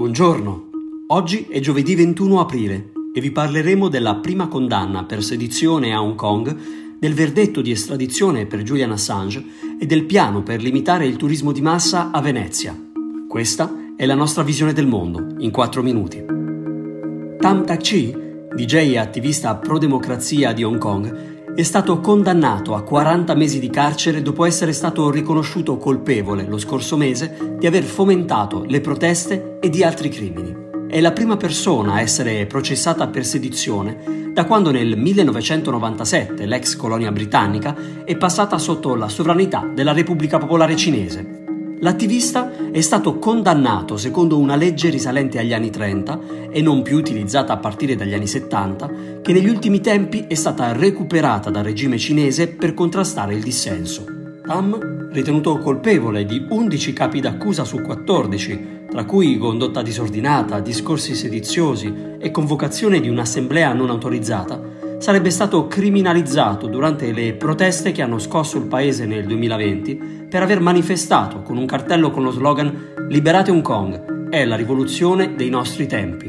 [0.00, 0.70] Buongiorno,
[1.08, 6.14] oggi è giovedì 21 aprile e vi parleremo della prima condanna per sedizione a Hong
[6.14, 6.56] Kong,
[6.98, 9.44] del verdetto di estradizione per Julian Assange
[9.78, 12.74] e del piano per limitare il turismo di massa a Venezia.
[13.28, 16.24] Questa è la nostra visione del mondo, in 4 minuti.
[17.38, 18.16] Tam Tak-chi,
[18.54, 24.22] DJ e attivista pro-democrazia di Hong Kong, è stato condannato a 40 mesi di carcere
[24.22, 29.82] dopo essere stato riconosciuto colpevole lo scorso mese di aver fomentato le proteste e di
[29.82, 30.68] altri crimini.
[30.88, 37.10] È la prima persona a essere processata per sedizione da quando nel 1997 l'ex colonia
[37.10, 41.39] britannica è passata sotto la sovranità della Repubblica Popolare Cinese.
[41.82, 46.20] L'attivista è stato condannato secondo una legge risalente agli anni 30
[46.50, 48.90] e non più utilizzata a partire dagli anni 70,
[49.22, 54.04] che negli ultimi tempi è stata recuperata dal regime cinese per contrastare il dissenso.
[54.44, 61.92] Tam, ritenuto colpevole di 11 capi d'accusa su 14, tra cui condotta disordinata, discorsi sediziosi
[62.18, 64.60] e convocazione di un'assemblea non autorizzata,
[65.00, 70.60] sarebbe stato criminalizzato durante le proteste che hanno scosso il paese nel 2020 per aver
[70.60, 75.86] manifestato con un cartello con lo slogan Liberate Hong Kong, è la rivoluzione dei nostri
[75.86, 76.28] tempi.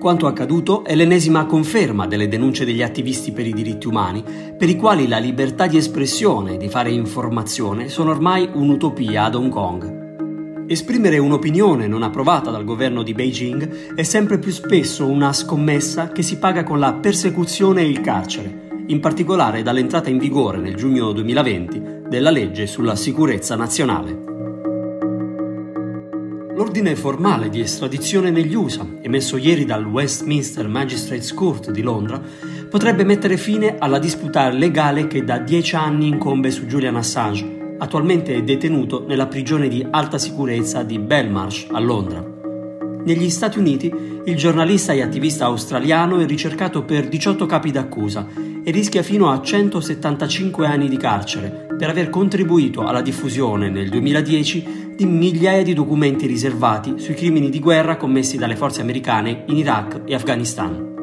[0.00, 4.24] Quanto accaduto è l'ennesima conferma delle denunce degli attivisti per i diritti umani,
[4.56, 9.34] per i quali la libertà di espressione e di fare informazione sono ormai un'utopia ad
[9.34, 9.95] Hong Kong.
[10.68, 16.22] Esprimere un'opinione non approvata dal governo di Beijing è sempre più spesso una scommessa che
[16.22, 21.12] si paga con la persecuzione e il carcere, in particolare dall'entrata in vigore nel giugno
[21.12, 24.24] 2020 della legge sulla sicurezza nazionale.
[26.56, 32.20] L'ordine formale di estradizione negli USA, emesso ieri dal Westminster Magistrates Court di Londra,
[32.68, 38.34] potrebbe mettere fine alla disputa legale che da dieci anni incombe su Julian Assange, attualmente
[38.34, 42.24] è detenuto nella prigione di alta sicurezza di Belmarsh a Londra.
[43.04, 43.92] Negli Stati Uniti
[44.24, 48.26] il giornalista e attivista australiano è ricercato per 18 capi d'accusa
[48.64, 54.94] e rischia fino a 175 anni di carcere per aver contribuito alla diffusione nel 2010
[54.96, 60.00] di migliaia di documenti riservati sui crimini di guerra commessi dalle forze americane in Iraq
[60.04, 60.94] e Afghanistan.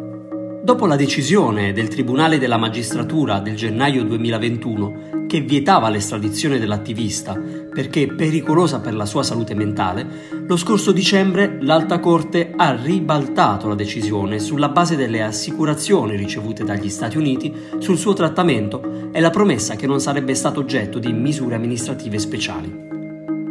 [0.63, 7.33] Dopo la decisione del Tribunale della Magistratura del gennaio 2021 che vietava l'estradizione dell'attivista
[7.73, 10.05] perché pericolosa per la sua salute mentale,
[10.45, 16.88] lo scorso dicembre l'Alta Corte ha ribaltato la decisione sulla base delle assicurazioni ricevute dagli
[16.88, 21.55] Stati Uniti sul suo trattamento e la promessa che non sarebbe stato oggetto di misure
[21.55, 22.91] amministrative speciali.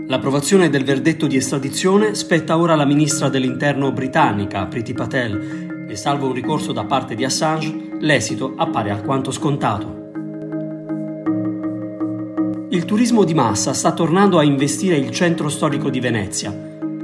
[0.06, 6.28] L'approvazione del verdetto di estradizione spetta ora alla ministra dell'interno britannica, Priti Patel, e salvo
[6.28, 10.01] un ricorso da parte di Assange, l'esito appare alquanto scontato.
[12.72, 16.50] Il turismo di massa sta tornando a investire il centro storico di Venezia.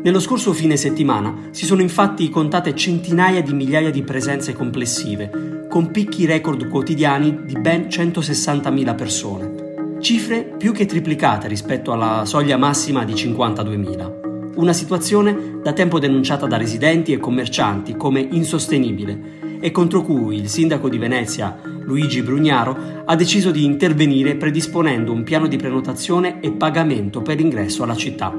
[0.03, 5.91] Nello scorso fine settimana si sono infatti contate centinaia di migliaia di presenze complessive, con
[5.91, 13.05] picchi record quotidiani di ben 160.000 persone, cifre più che triplicate rispetto alla soglia massima
[13.05, 14.17] di 52.000
[14.55, 20.49] una situazione da tempo denunciata da residenti e commercianti come insostenibile e contro cui il
[20.49, 26.53] sindaco di Venezia, Luigi Brugnaro, ha deciso di intervenire predisponendo un piano di prenotazione e
[26.53, 28.38] pagamento per l'ingresso alla città.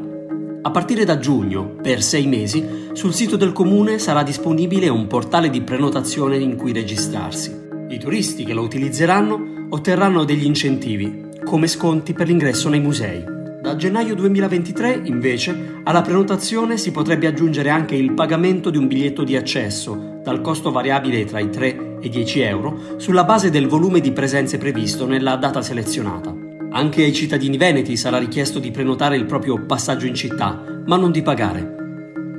[0.61, 5.49] A partire da giugno, per sei mesi, sul sito del comune sarà disponibile un portale
[5.49, 7.57] di prenotazione in cui registrarsi.
[7.89, 13.23] I turisti che lo utilizzeranno otterranno degli incentivi, come sconti per l'ingresso nei musei.
[13.61, 19.23] Da gennaio 2023, invece, alla prenotazione si potrebbe aggiungere anche il pagamento di un biglietto
[19.23, 23.67] di accesso, dal costo variabile tra i 3 e i 10 euro, sulla base del
[23.67, 26.33] volume di presenze previsto nella data selezionata.
[26.71, 31.11] Anche ai cittadini veneti sarà richiesto di prenotare il proprio passaggio in città, ma non
[31.11, 31.75] di pagare.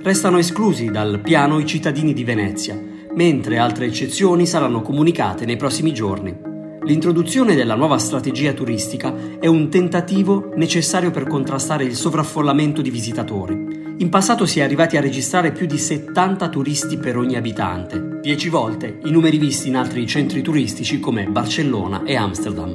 [0.02, 2.80] Restano esclusi dal piano i cittadini di Venezia,
[3.12, 6.34] mentre altre eccezioni saranno comunicate nei prossimi giorni.
[6.82, 13.79] L'introduzione della nuova strategia turistica è un tentativo necessario per contrastare il sovraffollamento di visitatori.
[14.00, 18.48] In passato si è arrivati a registrare più di 70 turisti per ogni abitante, 10
[18.48, 22.72] volte i numeri visti in altri centri turistici come Barcellona e Amsterdam.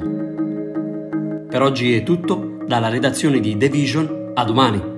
[1.48, 4.95] Per oggi è tutto, dalla redazione di The Vision, a domani.